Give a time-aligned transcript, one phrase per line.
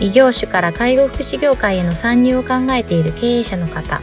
[0.00, 4.00] 異業種から介護福祉業界への参入を考えている経営者の方、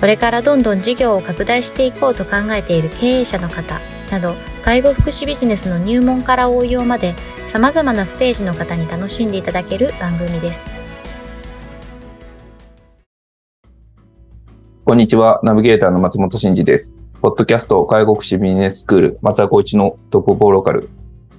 [0.00, 7.14] これからどんどん事業を拡大していこうと考えている経営者の方など、介護福祉ビジネスの入門から応用まで
[7.52, 10.68] 様々なステージの方に楽しんでいただける番組です。
[14.84, 16.94] こんにちは、ナビゲーターの松本真二です。
[17.22, 20.90] ポッドキャスト介護福祉ビジネススクール松田光一のトップオブローカル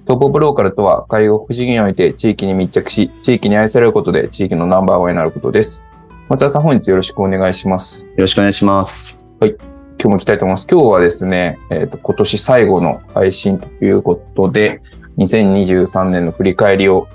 [0.06, 5.84] トップオブローカルとは、介護福祉業において地域に密着し、地域に愛されることで地域のナンバーワンになることです。
[6.28, 8.04] 松田さん、本日よろしくお願いします。
[8.04, 9.26] よろしくお願いします。
[9.40, 9.50] はい。
[9.50, 9.58] 今
[9.98, 10.68] 日も行きたいと思います。
[10.70, 14.80] 今日はですね、えっ、ー、と、今年最後の配信ということで、
[15.18, 17.08] 2023年の振り返りを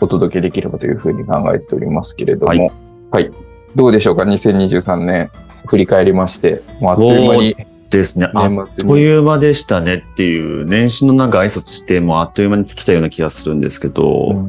[0.00, 2.72] お届けできればというふうに考えておりますけれども、はい。
[3.10, 3.30] はい、
[3.76, 5.30] どうでしょうか ?2023 年
[5.66, 7.56] 振り返りまして、もうあっという間に
[7.90, 8.28] ですね。
[8.34, 14.48] あっという間でしたねっていう、年始のなんか挨拶してもあっという間に尽きたような気がするんですけど、うん、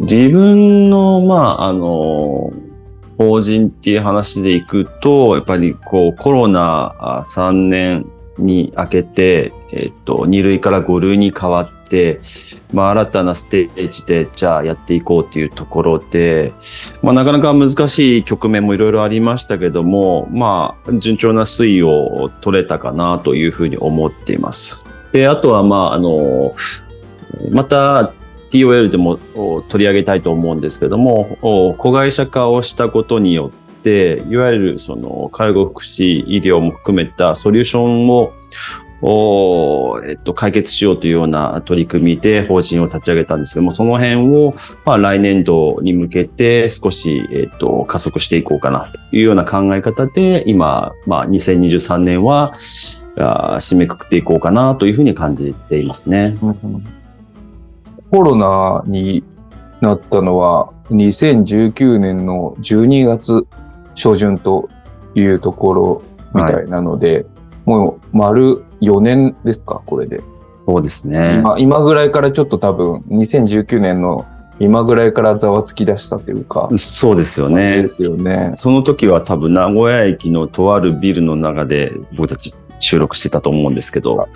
[0.00, 2.52] 自分の、まあ、あの、
[3.18, 8.06] 法人っていう話でいくと、やっぱりこうコロナ3年
[8.38, 12.20] に明けて、えっと、2類から5類に変わって、
[12.72, 16.54] まあ、新たなステージで、じゃあやっていこうっていうところで、
[17.02, 24.84] まあ、なかなか難しい局面もいろいろありましたけども、まあ、順調な推移を取れたかなというふうに思っています。
[25.12, 26.54] で、あとは、まあ、あの、
[27.50, 28.14] また、
[28.50, 29.16] TOL でも
[29.68, 31.38] 取り上げたいと思うんですけども、
[31.78, 38.34] 子会社化をしたことによって、いわゆるその介護福祉医療も含めたソリューションを
[39.02, 44.54] を、えっと、解決しようというような取り組みで法人を立ち上げたんですけども、その辺を、
[44.84, 52.54] まあ、来年度に向けて少し、えっと、加速していこうかなというような考え方で、今、まあ、2023年は、
[53.16, 56.38] 締めくくっていこうかなというふうに感じていますね。
[58.10, 59.24] コロナに
[59.80, 63.46] なったのは2019年の12月
[63.94, 64.68] 初旬と
[65.14, 66.02] いうところ
[66.34, 67.26] みたいなので、はい、
[67.64, 70.20] もう丸4年ですか、これで。
[70.60, 71.34] そうですね。
[71.36, 74.26] 今今ぐらいからちょっと多分、2019年の
[74.60, 76.68] 今ぐらいからざわつき出したというか。
[76.76, 77.82] そうですよね。
[77.82, 78.52] ですよね。
[78.54, 84.26] その時は多分名古屋駅のとあるビルの中で僕たち収録してたと思うんですけど、は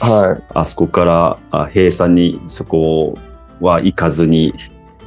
[0.40, 0.42] い。
[0.52, 1.38] あそこから
[1.68, 3.16] 閉鎖にそこ
[3.60, 4.54] は行かずに、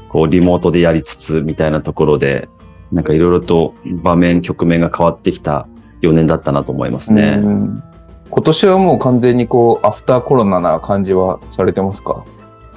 [0.07, 2.47] こうリモートでやりつつみたいなところで、
[2.91, 5.67] なんかいろいろと場面、局面が変わってきた
[6.01, 7.41] 4年だったなと思いますね。
[7.43, 7.83] うん
[8.31, 12.23] 今年はもう完全にこう、アフターコロナな感じはされてますか？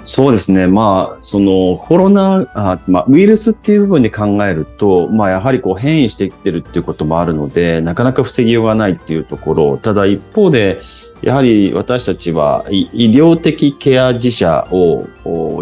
[0.04, 0.66] そうですね。
[0.66, 9.78] まあ、そのコロナ、あまあ、ウイルスっていう部分で考えると、まあ、やはりこう変異してきてるっていうこともあるので、なかなか防ぎようがないっていうところ。
[9.78, 10.80] ただ一方で、
[11.22, 15.06] やはり私たちは医療的ケア自社を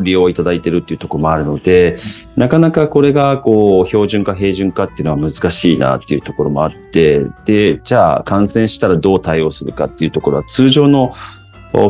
[0.01, 1.97] 利用いただいてるっていうところもあるので、
[2.35, 11.13] なかなかこれがこう標準化、平準化っていうのは難しいなっていうところもあって、で、じゃあ感染したらどう対応するかっていうところは通常の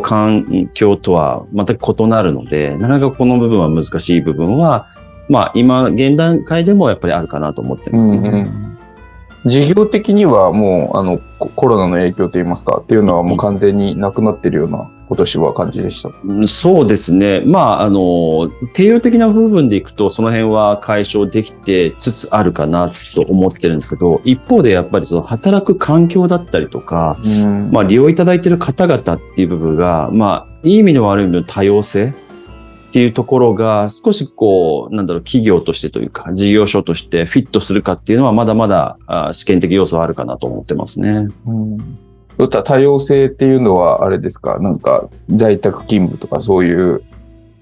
[0.03, 4.89] 環境とは全く異なるので、なかなかこの部分は難しい部分は、
[5.29, 8.29] まあ今、現段階でもやっぱりあるかなと思ってますね。
[8.29, 8.71] うんうん
[9.47, 16.11] 事業的にはもう、あの、コロナの影響といいますか、っていうのはもう完全になくなってるような今年は感じでした？
[16.47, 17.43] そうですね。
[17.45, 32.15] まあ、あの、定量的な部分でいくと、その辺は解消できてつつあるかなと思ってるんですけど、一方でやっぱりその働く環境だったりとか、うん、まあ、利用いただいている方々っていう部分が、まあ、いい意味の悪い意味の多様性
[32.91, 38.97] っていうところが少しこう、なんだろう、企業としてというか、事業所としてフィットするかっていうのはまだまだ
[39.33, 41.27] 試験的要素はあるかなと思ってますね。
[41.49, 41.99] うん
[42.39, 42.63] そういった？
[42.63, 44.59] 多様性っていうのはあれですか？
[44.59, 47.03] なんか在宅勤務とかそういう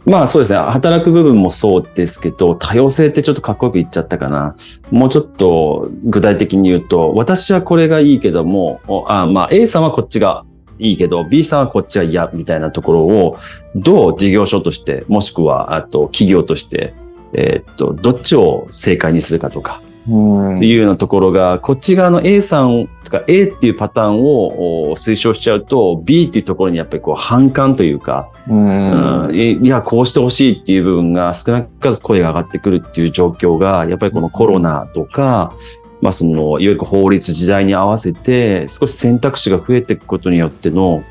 [0.07, 0.59] まあそうですね。
[0.59, 4.57] 働く部分もそうですけど、多様性ってちょっとかっこよく言っちゃったかな。
[4.91, 10.45] もうちょっと具体的に言うと、私はこれがいいけども、あまあ A さんはこっちが
[10.79, 13.37] いいけど、B さんはこっちは嫌みたいなところを、
[13.75, 16.95] どう事業所として、もしくは、あと企業として、
[17.35, 29.31] えー、っと、どっちを正解にするかとか、っていうようなところが、こっち側の A さんとか A っていうパターンを推奨しちゃうと、B っていうところにやっぱりこう反感というか、うん。
[29.35, 35.53] いや、こうしてほしいっていう部分が少なからず声が上がってくるっていう状況が、やっぱりこのコロナとか、
[36.01, 41.03] まあその、いわゆる法律時代に合わせて少し選択肢が増えていくことによっての、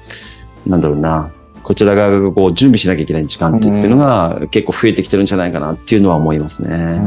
[0.65, 1.31] なんだろうな、
[1.63, 7.01] こちら側がこう準備しなきゃいけない時間っていうのが結構増えてきてるんじゃないかなっていうのは思いますね。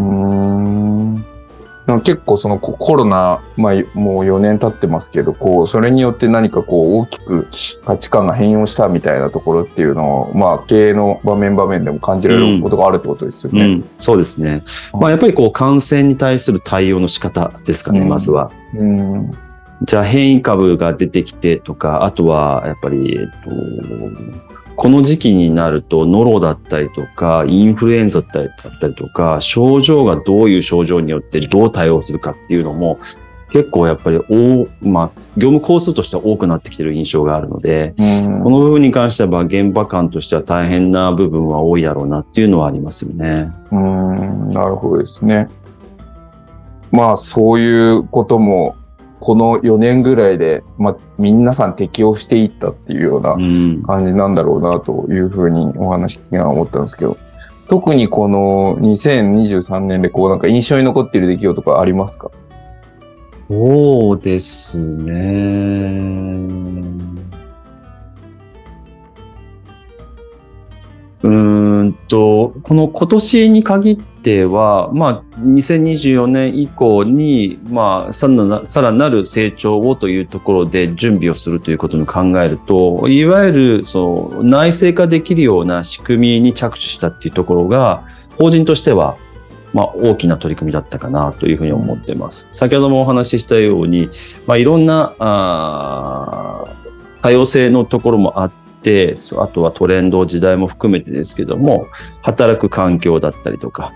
[1.98, 7.48] 結構そのコロナ、まあもう4年経ってますけど、こう、それによって何かこう大きく
[7.84, 13.64] 価値観が変容したみたいなところっていうのを、まあ経営の場面場面でも感じられることがあるってことですよね。
[13.64, 14.62] うんうん、そうですね。
[14.92, 18.50] まあやっぱりこう感染に対する対応の仕方ですかね、うん、まずは。
[18.74, 19.30] うん
[19.82, 23.50] じゃあ変異株が出てきてとか、あとはやっぱり、えっと、
[24.80, 28.46] この時期になると、ノロだったりとか、インフルエンザだっ
[28.80, 32.98] たりとか、症状がどういう症状によってどう対応するかっていうのも、
[33.50, 43.52] 結構やっぱり大、まあ、業務工数としては多くなってきてる印象があるので、この部分に関しては現場感としては大変な部分は多いだろうなっていうのはありますよね。
[43.70, 45.50] うん、なるほどですね。
[46.90, 48.76] まあ、そういうことも
[49.20, 53.34] この4年ぐらいで、まあ、皆さん適応していったっていうような
[53.86, 57.18] 感じなんだろうなというふうにお話聞きながら思ったんですけど、
[57.68, 62.30] 特にこの2023年でこうなんか印象に残っている出来事とかありますか？
[63.48, 65.76] そうですね。
[71.22, 88.04] うんと、この今年に限っては、まあ、2024年以降に、まあ、さらなさらなる成長をというところで準備をするということに考えると、いわゆる、その、内製化できるような仕組みに着手したっていうところが、
[88.38, 89.16] 法人としては、
[89.72, 92.48] まあ、大きな取り組みだったかなというふうに思っています。
[92.52, 94.10] 先ほどもお話ししたように、
[94.46, 96.64] まあ、いろんな、あ
[97.22, 101.86] 多様性のところもあってて、あとはトレンド、時代も含めてですけども、
[102.22, 103.92] 働く環境だったりとか、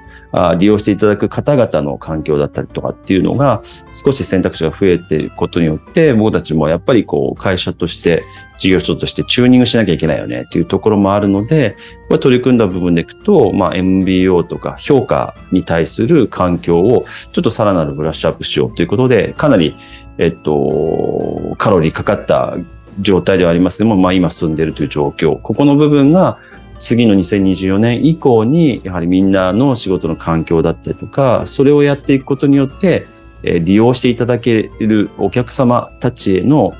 [0.58, 8.24] 利用していただく方々の環境だったりとかっていうのが少し選択肢が増えていることによって僕たちもやっぱりこう会社として
[8.58, 11.76] 事業所としてチューニングしなきゃいけないよねっていうところもあるので
[12.08, 19.76] これ取り組んだ部分でいくと、まあ、MBO とか評価に対する環境をちょっとさらなるブラッシュアップしようということでかなり
[20.16, 22.56] えっと、カロリーかかった
[23.00, 25.40] 状態ではありますけども、まあ今進んでいるという状況。
[25.40, 26.38] ここの部分が
[26.78, 33.06] 次の2024年以降に、やはりみんなの仕事の環境だったりとか、それをやっていくことによって、
[33.42, 36.72] 利用していただけるお客様たちへの、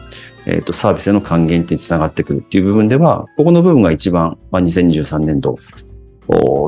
[0.46, 5.56] えっ、と、サービスへの還元につながってくるっていう部分では、ここの部分が一番、まあ、2023年度、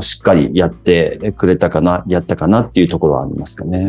[0.00, 3.86] しっかりやってくれたかな、やったかなっていうところはありますかね。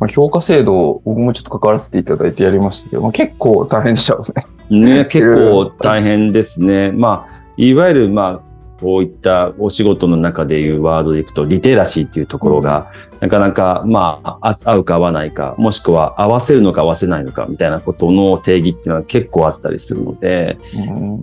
[0.00, 4.24] まあ、評価制度、僕もちょっと関わらせていただいてやりましたけど、まあ、結構大変でしたよ
[4.70, 4.96] ね。
[4.96, 6.90] ね、 結構大変ですね。
[6.90, 8.49] まあ、いわゆる、まあ、
[8.80, 12.90] こういったお仕事の中でいうワードでいくと、リテラシーっていうところが、
[13.20, 20.56] なかなか、まあ、合うか合わないか、もしくは合わせるのか合わせないのか、みたいなことの定義っていうのは結構あったりするので、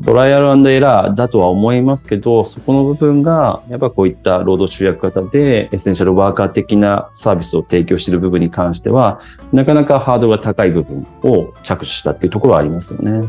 [0.06, 9.20] トライアルエラーだとは思いますけど、そこの部分が、やっぱこういった労働集約型で、エッセンシャルワーカー的なサービスを提供している部分に関しては、
[9.52, 13.28] なかなかハードルが高い部分を着手したっていうところはありますよね。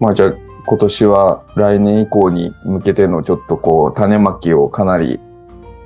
[0.00, 5.18] まあじゃあ、今年は来年以降に向けてのちょっとこう種まきをかなり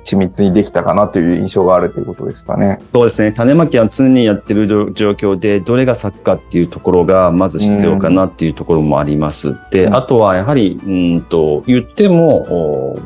[0.03, 2.77] 緻密にできたかなという印象があるということですかね。
[2.93, 3.31] そうですね。
[3.31, 9.49] 種まきは常にやってる状況で、どれが咲くかっていうところがまず必要かなっていうところもあります。
[9.49, 12.99] うん、で、あとはやはり、うんと、言っても、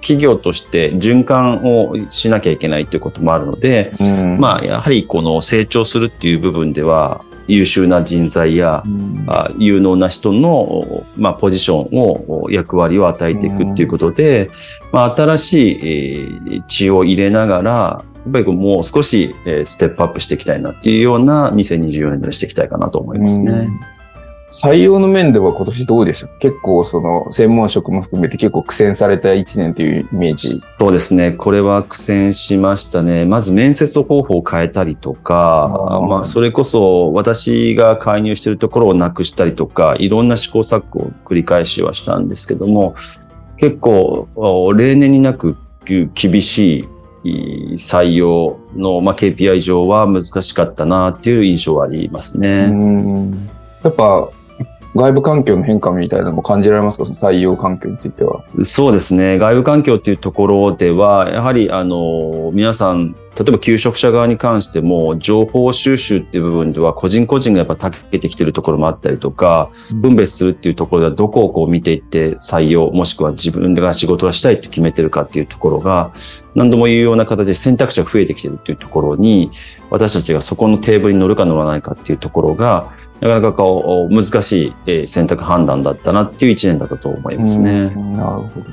[0.00, 14.52] 企業として循環をしなきゃいけないということもあるので、うん、まあ、やはりこの成長するっていう部分では、優秀な人材や、うん、あ有能な人の、まあ、ポジションを、役割を与えていくっていうことで、うん、
[14.92, 23.52] まあ、新しい、えー、血を入れながら、やっぱりもう少し、えー、ステップアップしていきたいなっていうような2024年でしていきたいかなと思いますね。
[23.52, 23.56] う
[23.96, 23.99] ん
[24.50, 26.28] 採用の面では今年どうでした？
[26.38, 30.48] 結構その専門職も含めて結構苦戦された1年というイメージ。
[30.48, 31.30] そうですね。
[31.30, 33.24] これは苦戦しましたね。
[33.24, 42.96] まず面接方法を変えたりとか、あまあそれこそ私が介入しているところをなくしたりとか、いろんな試行錯誤を繰り返しはしたんですけども、
[43.56, 44.26] 結構
[44.76, 46.86] 例年になく厳し
[47.22, 52.72] い採用の、まあ、KPI 上は難しかったなっていう印象はありますね。
[53.84, 54.30] やっぱ
[54.94, 57.06] 外部環境の変化みたいなのも感じられますか？
[57.06, 58.44] その採用環境については。
[58.64, 59.38] そうですね。
[59.38, 76.10] 外部環境っていうところでは、やはり、あの、皆さん、例えば求職者側に関しても、情報収集っていう部分では、個人個人がやっぱ長けてきてるところもあったりとか、分別するっていうところでは、どこをこう見ていって採用、もしくは自分が仕事がしたいって決めてるかっていうところが、
[76.56, 79.52] 何度も言うような形で選択肢が増えてきてるっていうところに、
[79.90, 87.84] 私たちがそこのテーブルに乗るか乗らないかっていうところが、なかなかこう、難しい選択判断だったなっていう一年だったと思いますね。
[87.84, 88.66] なるほど。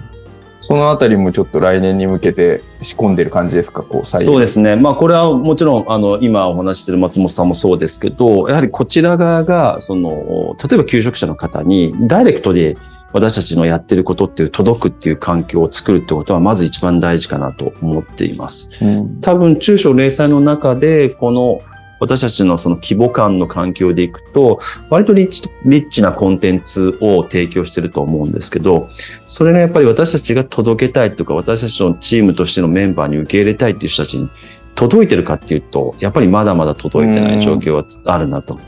[0.59, 3.83] そのあたりもちょっと来年に向けて仕込んでる感じですか？
[3.83, 4.75] こう、そうですね。
[4.75, 12.75] まあ、これはもちろん、あの、今お話してる松本さんもそうですけど、やはりこちら側が、その、例えば求職者の方に、ダイレクトで
[13.13, 18.69] 私たちのやってることっていう届くっていう環境を作るってことはまず一番大事かなと思っています。
[18.83, 21.61] うん、多分中小零細の中でこの
[21.99, 28.89] 私たちのその規模感の環境でいくと、割とリッチ、リッチなコンテンツを提供してると思うんですけど、
[29.25, 34.29] それがやっぱり私たちが届けたいとか、私たちのチームとしてのメンバーに受け入れたいっていう人たちに
[34.75, 38.59] 届いてるかっていうと、やっぱりまだまだ届いてない状況はあるなと。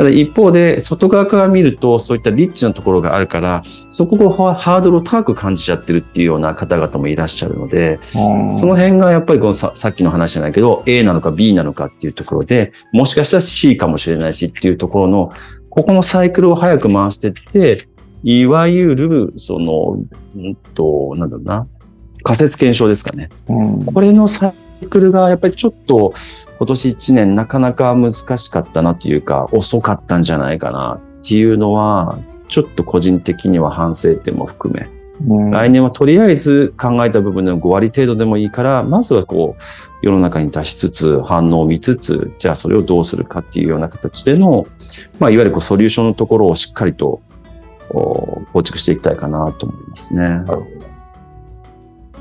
[0.00, 15.32] ただ一方で、外側から見ると、そういったリッチなところがあるから、そこをハードルを高く感じちゃってるっていうような方々もいらっしゃるので、その辺がやっぱりこのささっきの話じゃないけど、A なのか B なのかっていうところで、もしかしたら C かもしれないしっていうところの、
[15.68, 17.86] ここのサイクルを早く回していって、
[18.22, 19.98] いわゆる、その、
[20.34, 21.66] うんと、なんだろうな、
[22.22, 23.28] 仮説検証ですかね。
[23.50, 24.54] うん、これのサイ
[24.88, 26.14] クルがやっぱりちょっと
[26.58, 32.18] 今年1年なかなか難しかったなというか遅かったんじゃないかなっていうのは
[32.48, 34.88] ちょっと個人的には反省点も含め、
[35.26, 39.62] うん、来年はとりあえず考えた部分での5割程度でもいいから、まずはこう、
[40.02, 44.66] 世の中に出しつつ、反応を見つつ、じゃあそれをどうするかっていうような形での、
[45.18, 47.20] まあ、いわゆるこうソリューションのところをしっかりと
[47.90, 50.44] 構築していきたいかなと思いますね。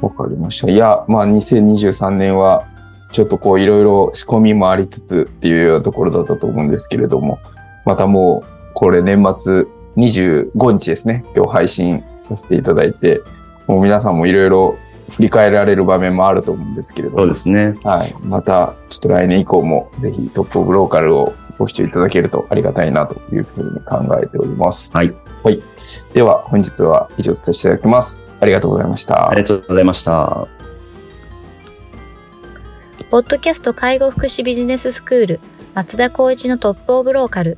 [0.01, 0.69] わかりました。
[0.69, 2.65] いや、まあ2023年は
[3.11, 7.39] ちょっとこういろいろ仕込みもありつつっていうようなところだったと思うんですけれども、
[7.85, 9.65] またもうこれ年末
[9.97, 13.21] 25日ですね、今日配信させていただいて、
[13.67, 14.77] もう皆さんもいろいろ
[15.09, 17.75] 振り返られる場面もあると思うんですけれども、そうですね。
[17.83, 18.15] はい。
[18.23, 24.91] またちょっと来年以降もぜひトップオブローカルをご視聴いただけるとありがたいなというふうに考えております。
[24.93, 25.13] はい。
[25.43, 25.61] はい。
[26.13, 28.23] では本日は以上させていただきます。
[28.39, 29.29] ありがとうございました。
[29.29, 30.47] ありがとうございました。
[33.09, 35.39] ポッドキャスト介護福祉ビジネススクール
[35.73, 37.57] 松田光一のトップオブローカル。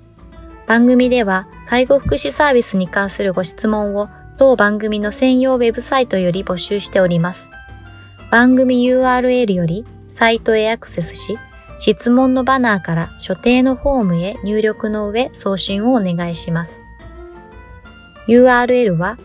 [0.67, 7.49] 番組では介護福祉サービスに関するご質問を当番組の専用ウェブサイトより募集しております。
[8.31, 11.37] 番組 URL よりサイトへアクセスし、
[11.77, 16.79] 質問のバナーから所定のフォームへ入力の上送信をお願いします。
[18.27, 19.17] URL は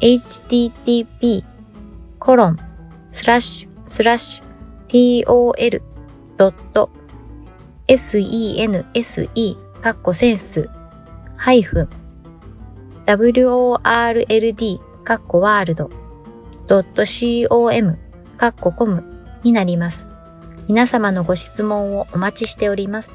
[0.00, 1.44] http
[2.18, 2.58] コロン
[3.10, 5.24] スラッシュスラッシュ
[7.86, 10.68] tol.sense カッコセンス
[11.36, 11.88] ハイフン
[13.06, 15.90] world カッコワールド
[16.66, 17.98] .com
[18.36, 19.04] カッココム
[19.42, 20.06] になります。
[20.66, 23.10] 皆様のご質問をお待ちしております。